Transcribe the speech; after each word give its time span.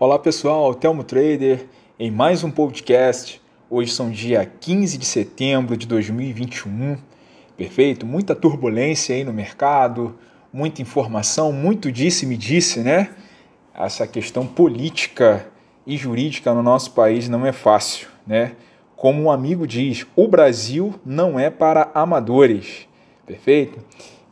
Olá 0.00 0.18
pessoal, 0.18 0.74
Telmo 0.74 1.04
Trader 1.04 1.66
em 1.98 2.10
mais 2.10 2.42
um 2.42 2.50
podcast. 2.50 3.38
Hoje 3.68 3.92
são 3.92 4.10
dia 4.10 4.46
15 4.46 4.96
de 4.96 5.04
setembro 5.04 5.76
de 5.76 5.86
2021. 5.86 6.96
Perfeito? 7.54 8.06
Muita 8.06 8.34
turbulência 8.34 9.14
aí 9.14 9.24
no 9.24 9.32
mercado, 9.34 10.18
muita 10.50 10.80
informação, 10.80 11.52
muito 11.52 11.92
disse-me 11.92 12.34
disse, 12.34 12.80
né? 12.80 13.10
Essa 13.74 14.06
questão 14.06 14.46
política 14.46 15.46
e 15.86 15.98
jurídica 15.98 16.54
no 16.54 16.62
nosso 16.62 16.92
país 16.92 17.28
não 17.28 17.44
é 17.44 17.52
fácil, 17.52 18.08
né? 18.26 18.52
Como 18.96 19.22
um 19.24 19.30
amigo 19.30 19.66
diz, 19.66 20.06
o 20.16 20.26
Brasil 20.26 20.94
não 21.04 21.38
é 21.38 21.50
para 21.50 21.90
amadores. 21.92 22.88
Perfeito? 23.26 23.78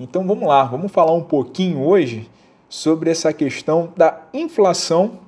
Então 0.00 0.26
vamos 0.26 0.48
lá, 0.48 0.64
vamos 0.64 0.90
falar 0.90 1.12
um 1.12 1.24
pouquinho 1.24 1.82
hoje 1.82 2.26
sobre 2.70 3.10
essa 3.10 3.34
questão 3.34 3.92
da 3.94 4.22
inflação 4.32 5.27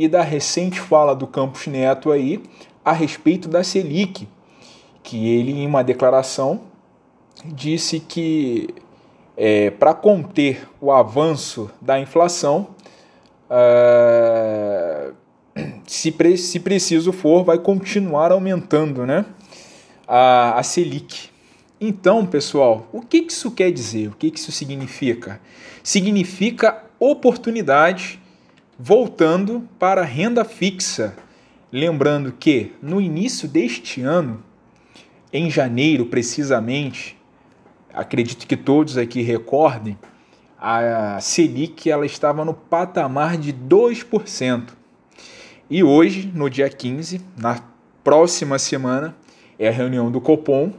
e 0.00 0.08
da 0.08 0.22
recente 0.22 0.80
fala 0.80 1.14
do 1.14 1.26
Campos 1.26 1.66
Neto 1.66 2.10
aí 2.10 2.42
a 2.82 2.90
respeito 2.90 3.46
da 3.50 3.62
Selic, 3.62 4.26
que 5.02 5.28
ele, 5.28 5.52
em 5.52 5.66
uma 5.66 5.84
declaração, 5.84 6.62
disse 7.44 8.00
que 8.00 8.74
é, 9.36 9.68
para 9.68 9.92
conter 9.92 10.66
o 10.80 10.90
avanço 10.90 11.70
da 11.82 12.00
inflação, 12.00 12.68
uh, 13.50 15.14
se, 15.86 16.10
pre 16.10 16.38
se 16.38 16.60
preciso 16.60 17.12
for, 17.12 17.44
vai 17.44 17.58
continuar 17.58 18.32
aumentando 18.32 19.04
né, 19.04 19.26
a, 20.08 20.58
a 20.58 20.62
Selic. 20.62 21.28
Então, 21.78 22.24
pessoal, 22.24 22.88
o 22.90 23.02
que 23.02 23.18
isso 23.18 23.50
quer 23.50 23.70
dizer? 23.70 24.08
O 24.08 24.12
que 24.12 24.32
isso 24.34 24.50
significa? 24.50 25.38
Significa 25.82 26.84
oportunidade 26.98 28.18
voltando 28.82 29.68
para 29.78 30.00
a 30.00 30.04
renda 30.04 30.42
fixa. 30.42 31.14
Lembrando 31.70 32.32
que 32.32 32.72
no 32.80 32.98
início 32.98 33.46
deste 33.46 34.00
ano, 34.00 34.42
em 35.32 35.48
janeiro 35.50 36.06
precisamente, 36.06 37.16
acredito 37.92 38.46
que 38.46 38.56
todos 38.56 38.96
aqui 38.96 39.20
recordem, 39.20 39.98
a 40.58 41.18
Selic 41.20 41.90
ela 41.90 42.06
estava 42.06 42.42
no 42.44 42.54
patamar 42.54 43.36
de 43.36 43.52
2%. 43.52 44.68
E 45.68 45.84
hoje, 45.84 46.32
no 46.34 46.48
dia 46.48 46.70
15, 46.70 47.20
na 47.36 47.62
próxima 48.02 48.58
semana, 48.58 49.14
é 49.58 49.68
a 49.68 49.72
reunião 49.72 50.10
do 50.10 50.22
Copom. 50.22 50.72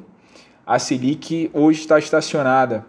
A 0.65 0.79
Selic 0.79 1.51
hoje 1.53 1.81
está 1.81 1.99
estacionada 1.99 2.83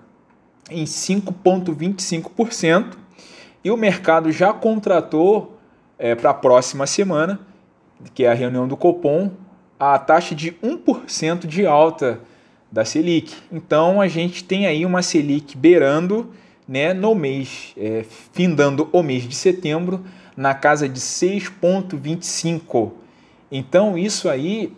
em 0.71 0.85
5,25% 0.85 3.02
e 3.65 3.71
o 3.71 3.77
mercado 3.77 4.33
já 4.33 4.53
contratou 4.53 5.59
é, 5.99 6.15
para 6.15 6.31
a 6.31 6.35
próxima 6.35 6.87
semana, 6.87 7.41
que 8.15 8.25
é 8.25 8.31
a 8.31 8.35
reunião 8.35 8.67
do 8.67 8.77
Copom, 8.77 9.31
a 9.79 9.99
taxa 9.99 10.35
de 10.35 10.53
1% 10.63 11.47
de 11.47 11.67
alta 11.67 12.21
da 12.71 12.85
Selic. 12.85 13.35
Então 13.51 14.01
a 14.01 14.09
gente 14.09 14.45
tem 14.45 14.67
aí 14.67 14.85
uma 14.87 15.03
Selic 15.03 15.57
beirando 15.57 16.33
né, 16.67 16.93
no 16.95 17.15
mês, 17.15 17.73
é, 17.77 18.05
findando 18.33 18.89
o 18.93 19.03
mês 19.03 19.29
de 19.29 19.35
setembro, 19.35 20.05
na 20.37 20.55
casa 20.55 20.89
de 20.89 20.99
6,25. 20.99 22.93
Então 23.51 23.99
isso 23.99 24.29
aí 24.29 24.73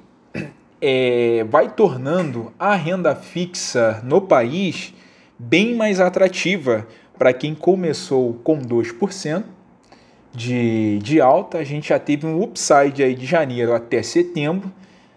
é, 0.81 1.45
vai 1.49 1.71
tornando 1.71 2.53
a 2.59 2.75
renda 2.75 3.15
fixa 3.15 4.01
no 4.05 4.21
país 4.21 4.93
bem 5.39 5.75
mais 5.75 6.01
atrativa 6.01 6.87
para 7.19 7.33
quem 7.33 7.55
começou 7.55 8.35
com 8.45 8.59
2% 8.59 9.45
de, 10.33 10.99
de 10.99 11.21
alta, 11.21 11.59
a 11.59 11.65
gente 11.65 11.89
já 11.89 11.99
teve 11.99 12.27
um 12.27 12.43
upside 12.43 13.03
aí 13.03 13.15
de 13.15 13.25
janeiro 13.25 13.75
até 13.75 14.03
setembro, 14.03 14.71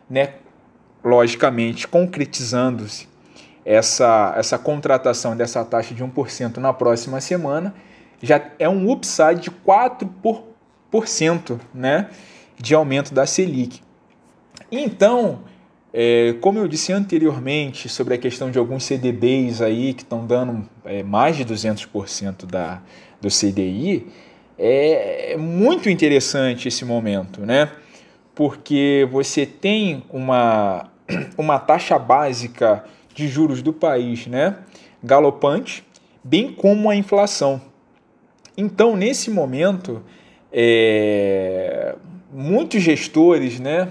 né? 0.09 0.36
logicamente 1.04 1.88
concretizando-se 1.88 3.08
essa, 3.66 4.33
essa 4.38 4.58
contratação 4.58 5.36
dessa 5.36 5.66
taxa 5.66 5.94
de 5.94 6.02
1% 6.04 6.58
na 6.58 6.72
próxima 6.72 7.20
semana, 7.20 7.73
já 8.22 8.42
é 8.60 8.70
um 8.70 8.92
upside 8.92 9.42
de 9.42 9.52
4% 9.52 11.60
né? 11.73 12.10
de 12.58 12.73
aumento 12.73 13.14
da 13.14 13.26
Selic. 13.26 13.82
Então, 14.72 15.42
é, 15.93 16.36
como 16.42 16.59
eu 16.59 16.67
disse 16.67 16.92
anteriormente 16.92 17.87
sobre 17.87 18.14
a 18.14 18.17
questão 18.17 18.52
de 18.52 18.59
alguns 18.59 18.83
CDBs 18.83 19.61
aí 19.61 19.93
que 19.93 20.03
estão 20.03 20.25
dando 20.25 20.67
é, 20.86 21.02
mais 21.03 21.37
de 21.37 21.45
200% 21.45 22.45
da, 22.45 22.81
do 23.21 23.30
CDI, 23.30 24.08
é, 24.58 25.33
é 25.33 25.37
muito 25.37 25.89
interessante 25.89 26.67
esse 26.67 26.83
momento, 26.83 27.45
né? 27.45 27.71
Porque 28.36 29.08
você 29.11 29.45
tem 29.45 30.03
uma, 30.09 30.89
uma 31.37 31.59
taxa 31.59 31.98
básica 31.98 32.83
de 33.14 33.27
juros 33.27 33.61
do 33.61 33.71
país, 33.71 34.27
né? 34.27 34.58
Galopante, 35.04 35.83
bem 36.23 36.52
como 36.52 36.89
a 36.89 36.95
inflação. 36.95 37.61
Então, 38.58 38.95
nesse 38.95 39.30
momento, 39.30 40.04
é, 40.52 41.95
muitos 42.33 42.81
gestores, 42.81 43.59
né, 43.59 43.87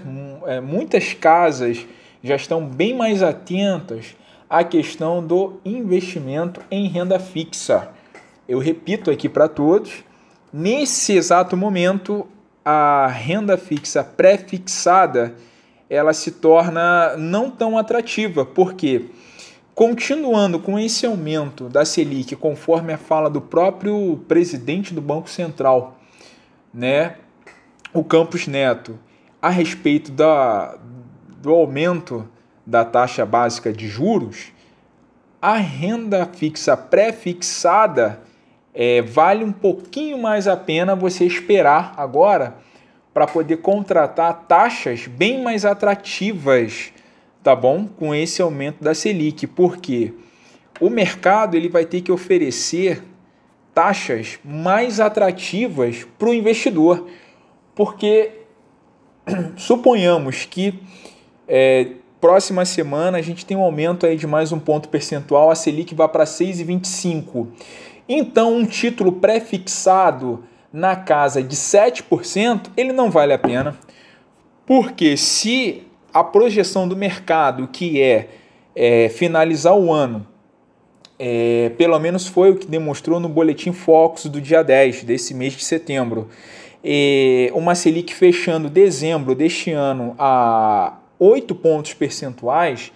é, 0.47 0.61
muitas 0.61 1.13
casas 1.13 1.85
já 2.23 2.35
estão 2.35 2.65
bem 2.65 2.95
mais 2.95 3.21
atentas 3.21 4.15
à 4.49 4.63
questão 4.63 5.25
do 5.25 5.59
investimento 5.65 6.61
em 6.71 6.87
renda 6.87 7.19
fixa. 7.19 7.89
Eu 8.47 8.57
repito 8.57 9.11
aqui 9.11 9.27
para 9.27 9.49
todos, 9.49 10.05
nesse 10.51 11.17
exato 11.17 11.57
momento, 11.57 12.25
a 12.63 13.07
renda 13.07 13.57
fixa 13.57 14.03
pré-fixada 14.03 15.35
ela 15.89 16.13
se 16.13 16.31
torna 16.31 17.15
não 17.17 17.51
tão 17.51 17.77
atrativa, 17.77 18.45
porque 18.45 19.05
continuando 19.75 20.59
com 20.59 20.79
esse 20.79 21.05
aumento 21.05 21.69
da 21.69 21.85
Selic, 21.85 22.35
conforme 22.35 22.93
a 22.93 22.97
fala 22.97 23.29
do 23.29 23.41
próprio 23.41 24.17
presidente 24.27 24.93
do 24.93 25.01
Banco 25.01 25.29
Central, 25.29 25.99
né, 26.73 27.17
o 27.93 28.03
Campos 28.03 28.47
Neto, 28.47 28.97
a 29.41 29.49
respeito 29.49 30.11
da, 30.11 30.77
do 31.41 31.51
aumento 31.51 32.27
da 32.65 32.83
taxa 32.83 33.25
básica 33.25 33.71
de 33.71 33.87
juros, 33.87 34.51
a 35.41 35.57
renda 35.57 36.25
fixa 36.25 36.75
pré-fixada 36.75 38.21
é, 38.73 39.01
vale 39.01 39.43
um 39.43 39.51
pouquinho 39.51 40.21
mais 40.21 40.47
a 40.47 40.57
pena 40.57 40.95
você 40.95 41.25
esperar 41.25 41.93
agora 41.97 42.57
para 43.13 43.25
poder 43.25 43.57
contratar 43.57 44.45
taxas 44.47 45.07
bem 45.07 45.41
mais 45.41 45.65
atrativas, 45.65 46.91
tá 47.41 47.55
bom? 47.55 47.87
Com 47.87 48.13
esse 48.13 48.41
aumento 48.41 48.83
da 48.83 48.93
Selic, 48.93 49.47
porque 49.47 50.13
o 50.79 50.89
mercado 50.89 51.55
ele 51.55 51.69
vai 51.69 51.85
ter 51.85 52.01
que 52.01 52.11
oferecer 52.11 53.03
taxas 53.73 54.39
mais 54.43 54.99
atrativas 54.99 56.05
para 56.17 56.29
o 56.29 56.33
investidor, 56.33 57.07
porque 57.73 58.31
suponhamos 59.55 60.45
que 60.45 60.79
é, 61.47 61.87
próxima 62.19 62.65
semana 62.65 63.17
a 63.17 63.21
gente 63.21 63.45
tem 63.45 63.55
um 63.55 63.61
aumento 63.61 64.05
aí 64.05 64.15
de 64.15 64.27
mais 64.27 64.51
um 64.51 64.59
ponto 64.59 64.89
percentual, 64.89 65.49
a 65.49 65.55
Selic 65.55 65.93
vai 65.93 66.07
para 66.07 66.23
6,25. 66.23 67.47
Então, 68.09 68.55
um 68.55 68.65
título 68.65 69.13
pré-fixado 69.13 70.43
na 70.71 70.95
casa 70.95 71.43
de 71.43 71.55
7%, 71.55 72.67
ele 72.75 72.93
não 72.93 73.11
vale 73.11 73.33
a 73.33 73.39
pena. 73.39 73.77
Porque 74.65 75.17
se 75.17 75.83
a 76.13 76.23
projeção 76.23 76.87
do 76.87 76.95
mercado, 76.95 77.67
que 77.67 78.01
é, 78.01 78.29
é 78.75 79.09
finalizar 79.09 79.75
o 79.75 79.91
ano, 79.91 80.25
é, 81.19 81.71
pelo 81.77 81.97
menos 81.99 82.27
foi 82.27 82.51
o 82.51 82.55
que 82.55 82.67
demonstrou 82.67 83.19
no 83.19 83.27
boletim 83.27 83.71
Focus 83.71 84.25
do 84.25 84.39
dia 84.39 84.63
10 84.63 85.03
desse 85.03 85.33
mês 85.33 85.53
de 85.53 85.63
setembro, 85.63 86.29
uma 87.53 87.75
Selic 87.75 88.13
fechando 88.13 88.69
dezembro 88.69 89.35
deste 89.35 89.71
ano 89.71 90.15
a 90.17 90.97
8 91.19 91.53
pontos 91.55 91.93
percentuais, 91.93 92.91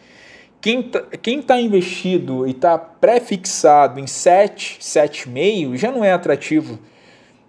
quem 0.61 0.79
está 0.81 1.55
tá 1.55 1.59
investido 1.59 2.47
e 2.47 2.51
está 2.51 2.77
pré-fixado 2.77 3.99
em 3.99 4.07
7, 4.07 4.77
7,5 4.79 5.75
já 5.75 5.91
não 5.91 6.05
é 6.05 6.11
atrativo, 6.11 6.79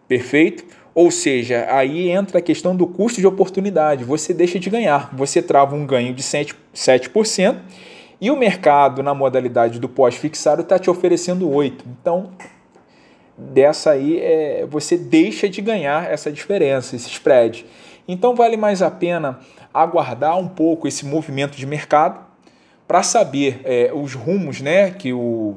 perfeito? 0.09 0.65
Ou 0.95 1.11
seja, 1.11 1.67
aí 1.71 2.11
entra 2.11 2.39
a 2.39 2.43
questão 2.43 2.77
do 2.77 2.87
custo 2.87 3.21
de 3.21 3.27
oportunidade. 3.27 4.05
Você 4.05 4.35
deixa 4.35 4.59
de 4.59 4.69
ganhar, 4.69 5.15
você 5.15 5.41
trava 5.41 5.75
um 5.75 5.87
ganho 5.87 6.13
de 6.13 6.23
7%, 6.23 6.55
7% 6.75 7.57
e 8.21 8.31
o 8.31 8.37
mercado, 8.37 9.03
na 9.03 9.13
modalidade 9.13 9.81
do 9.81 9.89
pós-fixado, 9.89 10.63
está 10.63 10.79
te 10.79 10.89
oferecendo 10.89 11.49
8%. 11.49 11.83
Então, 12.01 12.31
dessa 13.37 13.93
aí 13.93 14.19
é, 14.19 14.67
você 14.69 14.97
deixa 14.97 15.49
de 15.49 15.61
ganhar 15.61 16.11
essa 16.11 16.31
diferença, 16.31 16.97
esse 16.97 17.09
spread. 17.09 17.67
Então 18.07 18.35
vale 18.35 18.57
mais 18.57 18.83
a 18.83 18.91
pena 18.91 19.41
aguardar 19.73 20.39
um 20.39 20.49
pouco 20.49 20.87
esse 20.87 21.07
movimento 21.07 21.57
de 21.57 21.67
mercado 21.67 22.21
para 22.87 23.03
saber 23.03 23.61
é, 23.65 23.91
os 23.95 24.15
rumos 24.15 24.61
né, 24.61 24.91
que 24.91 25.13
o, 25.13 25.57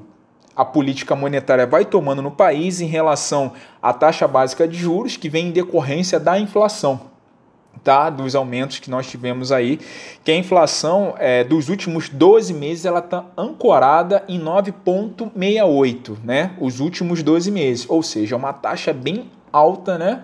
a 0.56 0.64
política 0.64 1.16
monetária 1.16 1.68
vai 1.68 1.84
tomando 1.84 2.22
no 2.22 2.32
país 2.32 2.80
em 2.80 2.86
relação 2.86 3.54
à 3.82 3.92
taxa 3.92 4.28
básica 4.28 4.68
de 4.68 4.78
juros, 4.78 5.18
que 5.18 5.28
vem 5.28 5.48
em 5.48 5.52
decorrência 5.52 6.20
da 6.20 6.40
inflação. 6.40 7.15
Tá, 7.84 8.10
dos 8.10 8.36
aumentos 8.36 8.80
que 8.80 8.90
nós 8.90 9.06
tivemos 9.06 9.52
aí, 9.52 9.80
que 10.24 10.32
a 10.32 10.36
inflação 10.36 11.14
é, 11.20 11.44
dos 11.44 11.70
últimos 11.70 12.10
12 12.10 12.52
meses 12.52 12.84
ela 12.84 12.98
está 12.98 13.26
ancorada 13.38 14.24
em 14.28 14.40
9,68, 14.40 16.18
né? 16.24 16.56
Os 16.60 16.80
últimos 16.80 17.22
12 17.22 17.52
meses, 17.52 17.86
ou 17.88 18.02
seja, 18.02 18.36
uma 18.36 18.52
taxa 18.54 18.92
bem 18.92 19.30
alta, 19.52 20.00
né? 20.00 20.24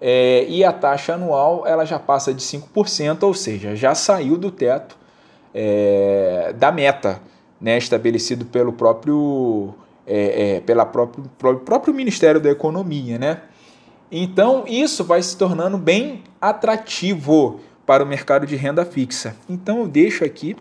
É, 0.00 0.44
e 0.48 0.64
a 0.64 0.72
taxa 0.72 1.14
anual 1.14 1.66
ela 1.66 1.86
já 1.86 1.98
passa 1.98 2.34
de 2.34 2.42
5%, 2.42 3.22
ou 3.22 3.32
seja, 3.32 3.74
já 3.74 3.94
saiu 3.94 4.36
do 4.36 4.50
teto 4.50 4.96
é, 5.54 6.54
da 6.56 6.72
meta 6.72 7.20
né, 7.60 7.76
estabelecido 7.76 8.46
pelo 8.46 8.72
próprio, 8.72 9.74
é, 10.06 10.56
é, 10.56 10.60
pela 10.60 10.86
próprio, 10.86 11.24
próprio 11.64 11.92
Ministério 11.92 12.40
da 12.40 12.50
Economia. 12.50 13.18
Né? 13.18 13.40
Então, 14.10 14.64
isso 14.66 15.04
vai 15.04 15.22
se 15.22 15.36
tornando 15.36 15.78
bem 15.78 16.24
atrativo 16.40 17.60
para 17.86 18.02
o 18.02 18.06
mercado 18.06 18.44
de 18.46 18.56
renda 18.56 18.84
fixa. 18.84 19.36
Então, 19.48 19.80
eu 19.80 19.88
deixo 19.88 20.24
aqui 20.24 20.56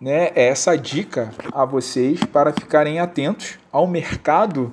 né, 0.00 0.32
essa 0.34 0.76
dica 0.76 1.32
a 1.52 1.64
vocês 1.64 2.24
para 2.24 2.52
ficarem 2.52 2.98
atentos 2.98 3.58
ao 3.70 3.86
mercado 3.86 4.72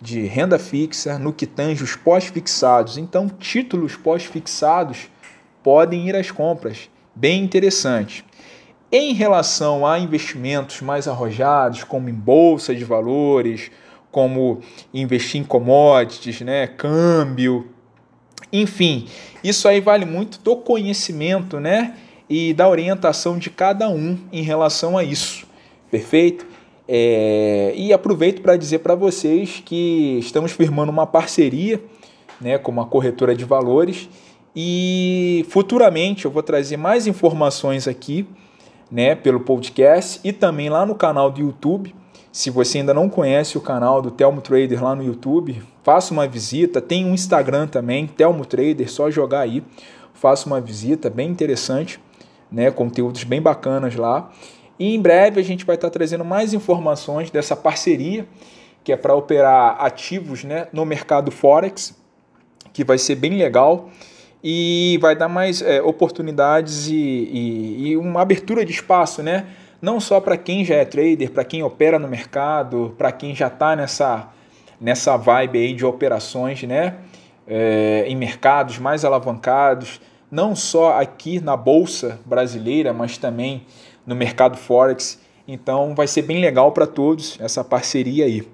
de 0.00 0.26
renda 0.26 0.58
fixa 0.58 1.18
no 1.18 1.32
que 1.32 1.46
tange 1.46 1.82
os 1.82 1.96
pós-fixados. 1.96 2.98
Então, 2.98 3.26
títulos 3.26 3.96
pós-fixados 3.96 5.08
podem 5.62 6.08
ir 6.08 6.14
às 6.14 6.30
compras. 6.30 6.90
Bem 7.14 7.42
interessante. 7.42 8.22
Em 8.92 9.14
relação 9.14 9.86
a 9.86 9.98
investimentos 9.98 10.82
mais 10.82 11.08
arrojados, 11.08 11.82
como 11.82 12.10
em 12.10 12.14
bolsa 12.14 12.74
de 12.74 12.84
valores, 12.84 13.70
como 14.16 14.60
investir 14.94 15.42
em 15.42 15.44
commodities, 15.44 16.40
né, 16.40 16.66
câmbio, 16.66 17.66
enfim, 18.50 19.06
isso 19.44 19.68
aí 19.68 19.78
vale 19.78 20.06
muito 20.06 20.40
do 20.40 20.56
conhecimento, 20.56 21.60
né, 21.60 21.94
e 22.26 22.54
da 22.54 22.66
orientação 22.66 23.36
de 23.36 23.50
cada 23.50 23.90
um 23.90 24.16
em 24.32 24.40
relação 24.40 24.96
a 24.96 25.04
isso. 25.04 25.46
Perfeito? 25.90 26.46
É, 26.88 27.74
e 27.76 27.92
aproveito 27.92 28.40
para 28.40 28.56
dizer 28.56 28.78
para 28.78 28.94
vocês 28.94 29.62
que 29.62 30.16
estamos 30.18 30.50
firmando 30.50 30.90
uma 30.90 31.06
parceria 31.06 31.78
né, 32.40 32.56
com 32.56 32.72
uma 32.72 32.86
corretora 32.86 33.36
de 33.36 33.44
valores 33.44 34.08
e 34.56 35.44
futuramente 35.50 36.24
eu 36.24 36.30
vou 36.30 36.42
trazer 36.42 36.78
mais 36.78 37.06
informações 37.06 37.86
aqui 37.86 38.26
né, 38.90 39.14
pelo 39.14 39.40
podcast 39.40 40.18
e 40.24 40.32
também 40.32 40.70
lá 40.70 40.86
no 40.86 40.94
canal 40.94 41.30
do 41.30 41.38
YouTube. 41.38 41.94
Se 42.36 42.50
você 42.50 42.80
ainda 42.80 42.92
não 42.92 43.08
conhece 43.08 43.56
o 43.56 43.62
canal 43.62 44.02
do 44.02 44.10
Telmo 44.10 44.42
Trader 44.42 44.84
lá 44.84 44.94
no 44.94 45.02
YouTube, 45.02 45.62
faça 45.82 46.12
uma 46.12 46.28
visita. 46.28 46.82
Tem 46.82 47.02
um 47.02 47.14
Instagram 47.14 47.66
também, 47.66 48.06
Telmo 48.06 48.44
Trader, 48.44 48.92
só 48.92 49.10
jogar 49.10 49.40
aí. 49.40 49.64
Faça 50.12 50.46
uma 50.46 50.60
visita, 50.60 51.08
bem 51.08 51.30
interessante, 51.30 51.98
né, 52.52 52.70
conteúdos 52.70 53.24
bem 53.24 53.40
bacanas 53.40 53.96
lá. 53.96 54.30
E 54.78 54.94
em 54.94 55.00
breve 55.00 55.40
a 55.40 55.42
gente 55.42 55.64
vai 55.64 55.76
estar 55.76 55.88
trazendo 55.88 56.26
mais 56.26 56.52
informações 56.52 57.30
dessa 57.30 57.56
parceria, 57.56 58.28
que 58.84 58.92
é 58.92 58.98
para 58.98 59.14
operar 59.14 59.82
ativos 59.82 60.44
né, 60.44 60.68
no 60.74 60.84
mercado 60.84 61.30
Forex, 61.30 61.98
que 62.70 62.84
vai 62.84 62.98
ser 62.98 63.14
bem 63.14 63.38
legal 63.38 63.88
e 64.44 64.98
vai 65.00 65.16
dar 65.16 65.28
mais 65.30 65.62
é, 65.62 65.80
oportunidades 65.80 66.86
e, 66.86 66.94
e, 66.94 67.88
e, 67.88 67.96
uma 67.96 68.20
abertura 68.20 68.62
de 68.62 68.72
espaço, 68.72 69.22
né? 69.22 69.46
Não 69.80 70.00
só 70.00 70.20
para 70.20 70.36
quem 70.36 70.64
já 70.64 70.76
é 70.76 70.84
trader, 70.84 71.30
para 71.30 71.44
quem 71.44 71.62
opera 71.62 71.98
no 71.98 72.08
mercado, 72.08 72.94
para 72.96 73.12
quem 73.12 73.34
já 73.34 73.48
está 73.48 73.76
nessa, 73.76 74.28
nessa 74.80 75.16
vibe 75.16 75.58
aí 75.58 75.72
de 75.72 75.84
operações, 75.84 76.62
né? 76.62 76.96
É, 77.46 78.04
em 78.08 78.16
mercados 78.16 78.78
mais 78.78 79.04
alavancados, 79.04 80.00
não 80.30 80.56
só 80.56 80.98
aqui 81.00 81.40
na 81.40 81.56
bolsa 81.56 82.18
brasileira, 82.24 82.92
mas 82.92 83.18
também 83.18 83.64
no 84.04 84.14
mercado 84.14 84.56
forex. 84.56 85.20
Então 85.46 85.94
vai 85.94 86.06
ser 86.06 86.22
bem 86.22 86.40
legal 86.40 86.72
para 86.72 86.86
todos 86.86 87.38
essa 87.40 87.62
parceria 87.62 88.24
aí, 88.24 88.46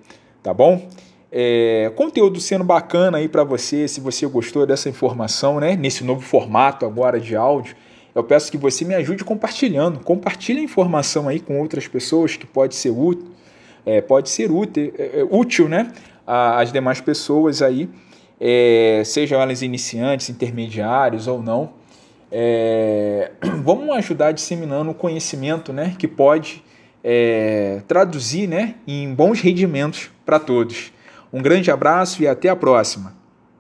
tá 0.43 0.53
bom? 0.53 0.87
É, 1.31 1.91
conteúdo 1.97 2.39
sendo 2.41 2.63
bacana 2.63 3.17
aí 3.17 3.27
para 3.27 3.43
você, 3.43 3.89
se 3.89 4.01
você 4.01 4.27
gostou 4.27 4.67
dessa 4.67 4.91
informação, 4.91 5.59
né? 5.59 5.75
Nesse 5.75 6.05
novo 6.05 6.21
formato 6.21 6.85
agora 6.85 7.19
de 7.19 7.35
áudio, 7.35 7.75
eu 8.15 8.23
peço 8.23 8.51
que 8.51 8.59
você 8.59 8.85
me 8.85 8.95
ajude 8.95 9.25
compartilhando. 9.25 10.01
Compartilhe 10.01 10.61
a 10.61 10.63
informação 10.63 11.29
aí 11.29 11.41
com 11.41 11.59
outras 11.61 11.89
pessoas 11.89 12.37
que 12.37 12.47
pode 12.47 12.75
ser 12.75 12.91
útil, 12.91 13.29
é, 13.87 14.01
pode 14.01 14.29
ser 14.29 14.51
útil, 14.51 14.93
é, 14.99 15.21
é 15.21 15.25
útil 15.31 15.69
né? 15.69 15.93
Às 16.27 16.73
demais 16.73 17.01
pessoas 17.01 17.63
aí, 17.63 17.89
é, 18.41 19.03
sejam 19.05 19.41
elas 19.41 19.63
iniciantes, 19.63 20.29
intermediários 20.31 21.27
ou 21.27 21.43
não. 21.43 21.73
É, 22.31 23.33
vamos 23.63 23.89
ajudar 23.97 24.33
disseminando 24.33 24.91
o 24.91 24.95
conhecimento 24.95 25.73
né, 25.73 25.95
que 25.99 26.07
pode 26.07 26.63
é, 27.03 27.83
traduzir 27.89 28.49
né, 28.49 28.77
em 28.87 29.13
bons 29.15 29.41
rendimentos 29.41 30.11
para 30.25 30.39
todos. 30.39 30.93
Um 31.33 31.43
grande 31.43 31.71
abraço 31.71 32.23
e 32.23 32.29
até 32.29 32.49
a 32.49 32.57
próxima! 32.57 33.22